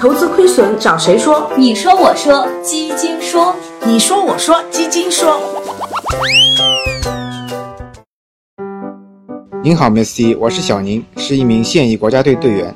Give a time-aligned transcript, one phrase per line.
[0.00, 1.50] 投资亏损找谁说？
[1.56, 5.40] 你说我说基金说，你说我说基金说。
[9.62, 12.74] 您好，Miss C，我是小宁，是一名现役国家队队员。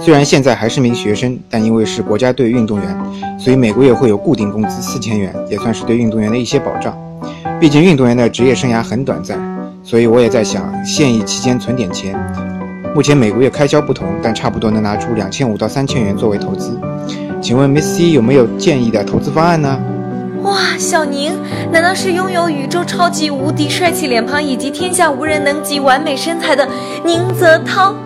[0.00, 6.96] 虽然现在还是名学生，但因为是国家队运动员，所以每个月会有固定工资四千元，也算是对运动员的一些保障。
[7.60, 9.38] 毕竟运动员的职业生涯很短暂，
[9.84, 12.14] 所以我也在想，现役期间存点钱。
[12.94, 16.78] 目前每个月开销不同，但差不多能拿出两千五到三千元作为投资。
[17.42, 19.76] 请问 Miss C 有没有建议的投资方案呢？
[20.44, 21.32] 哇，小宁，
[21.72, 26.68] 难道是拥有宇宙超级无敌帅气脸庞以及天下无人能及完美身材的
[27.04, 27.96] 宁泽涛？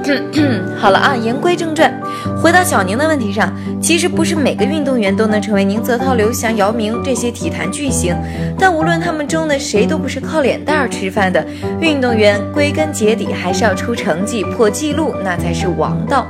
[0.78, 1.92] 好了啊，言归正传，
[2.40, 8.16] 回到小宁的问题上，其实不是每个运动员都能成为宁泽涛、刘翔、姚明这些体坛巨星，
[8.58, 11.44] 但无论他们中的谁都不是靠脸蛋儿吃饭的。
[11.80, 16.26] 运动员归根结底还是要出成绩、破纪录，那才是王道。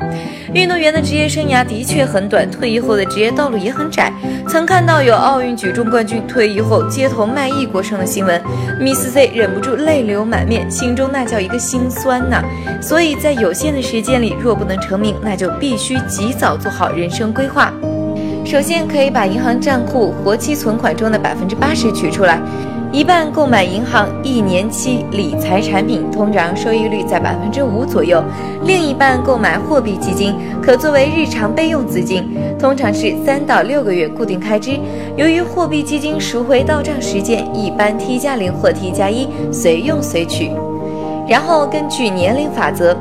[0.53, 4.13] 运动员的职业生涯的确很短，退役后的职业道路也很窄。
[4.49, 8.43] 曾看到有奥运举重冠军退役后街头卖艺过生的新闻
[8.81, 12.43] ，Miss C 忍不住泪流满面，心中那叫一个心酸呐。
[12.83, 17.71] 所以在有限的时间里，若不能成名，那就必须及早做好人生规划。
[18.43, 22.41] 首先，可以把银行账户活期存款中的百分之八十取出来。
[22.91, 28.23] 一半购买银行一年期理财产品，通常收益率在百分之五左右；
[28.65, 34.71] 另一半购买货币基金，可作为日常备用资金，通常是三到六个月固定开支。
[35.19, 40.51] 由于货币基金赎回到账时间一般 T 加零或 T 加一，随用随取。
[41.29, 42.97] 然后根据年龄法则。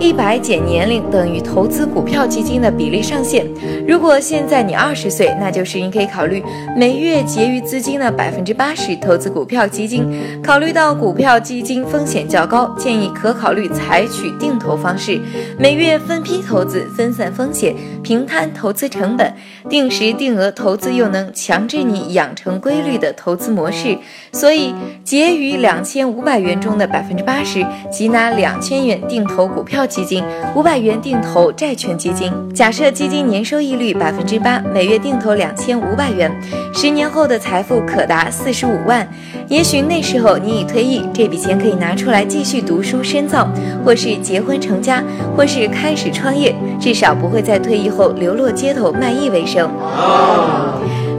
[0.00, 3.46] 一百减年龄等于投资股票基金的比例上限。
[3.86, 6.42] 如果现在你二十岁，那就是你可以考虑
[6.74, 10.10] 每月结余资金的百分之八十投资股票基金。
[10.42, 15.20] 考虑到股票基金风险较高，建议可考虑采取定投方式，
[15.58, 19.30] 每月分批投资，分散风险，平摊投资成本。
[19.68, 23.98] 定时定额投资又能强制你养成规律的投资模式。
[24.32, 24.74] 所以
[25.04, 27.62] 结余两千五百元中的百分之八十，
[27.92, 29.86] 即拿两千元定投股票。
[29.90, 30.24] 基金
[30.54, 36.30] 五百元定投债券基金，假设基金年收益率百分之八，每月定投两千五百元，
[36.72, 39.06] 十年后的财富可达四十五万。
[39.48, 43.48] 也许那时候你已退役，这笔钱可以拿出来继续读书深造，
[43.84, 45.02] 或是结婚成家，
[45.36, 49.68] 或是开始创业，至少不会在退役后流落街头卖艺为生。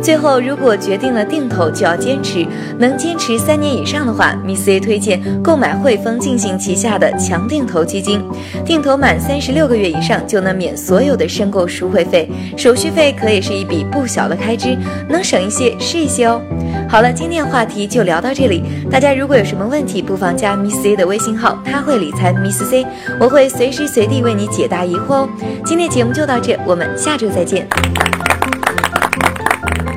[0.01, 2.45] 最后，如果决定了定投，就要坚持。
[2.79, 8.19] 能坚持三年以上的话，Miss A 推荐购买汇丰进行旗下的强定投基金。
[8.66, 14.75] 定投满三十六个月以上，就能免所有的申购赎回费，手续费可以是一笔不小的开支，
[15.07, 16.41] 能省一些是一些哦。
[16.89, 18.63] 好了，今天话题就聊到这里。
[18.89, 22.85] 大家如果有什么问题，不妨加 Miss A 的微信号，他会理财 Miss C，
[23.19, 25.29] 我会随时随地为你解答疑惑哦。
[25.63, 27.68] 今天节目就到这，我们下周再见。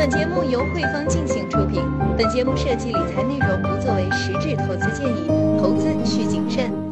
[0.06, 1.82] 本节目由汇丰进行出品。
[2.14, 5.26] 本节目涉及理财内容，不作为实质投资建议，
[5.58, 6.83] 投资需谨慎。